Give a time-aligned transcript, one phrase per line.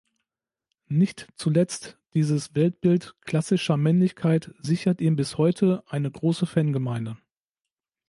[0.87, 7.17] Nicht zuletzt dieses Weltbild „klassischer Männlichkeit“ sichert ihm bis heute eine große Fangemeinde.